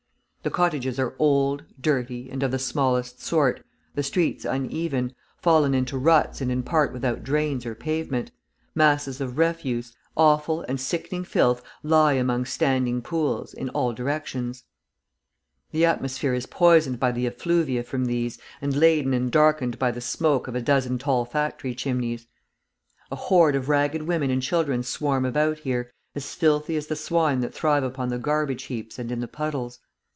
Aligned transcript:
The 0.43 0.49
cottages 0.49 0.97
are 0.97 1.13
old, 1.19 1.65
dirty, 1.79 2.27
and 2.31 2.41
of 2.41 2.49
the 2.49 2.57
smallest 2.57 3.21
sort, 3.21 3.63
the 3.93 4.01
streets 4.01 4.43
uneven, 4.43 5.13
fallen 5.37 5.75
into 5.75 5.99
ruts 5.99 6.41
and 6.41 6.51
in 6.51 6.63
part 6.63 6.91
without 6.91 7.23
drains 7.23 7.63
or 7.63 7.75
pavement; 7.75 8.31
masses 8.73 9.21
of 9.21 9.37
refuse, 9.37 9.95
offal 10.17 10.61
and 10.61 10.81
sickening 10.81 11.25
filth 11.25 11.61
lie 11.83 12.13
among 12.13 12.45
standing 12.45 13.03
pools 13.03 13.53
in 13.53 13.69
all 13.69 13.93
directions; 13.93 14.63
the 15.69 15.85
atmosphere 15.85 16.33
is 16.33 16.47
poisoned 16.47 16.99
by 16.99 17.11
the 17.11 17.27
effluvia 17.27 17.83
from 17.83 18.05
these, 18.05 18.39
and 18.63 18.75
laden 18.75 19.13
and 19.13 19.31
darkened 19.31 19.77
by 19.77 19.91
the 19.91 20.01
smoke 20.01 20.47
of 20.47 20.55
a 20.55 20.61
dozen 20.63 20.97
tall 20.97 21.23
factory 21.23 21.75
chimneys. 21.75 22.25
A 23.11 23.15
horde 23.15 23.55
of 23.55 23.69
ragged 23.69 24.01
women 24.07 24.31
and 24.31 24.41
children 24.41 24.81
swarm 24.81 25.23
about 25.23 25.59
here, 25.59 25.91
as 26.15 26.33
filthy 26.33 26.75
as 26.77 26.87
the 26.87 26.95
swine 26.95 27.41
that 27.41 27.53
thrive 27.53 27.83
upon 27.83 28.09
the 28.09 28.17
garbage 28.17 28.63
heaps 28.63 28.97
and 28.97 29.11
in 29.11 29.19
the 29.19 29.27
puddles. 29.27 29.77